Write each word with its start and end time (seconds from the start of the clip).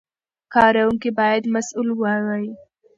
کاروونکي 0.53 1.09
باید 1.19 1.43
مسوول 1.53 1.89
واوسي. 1.93 2.51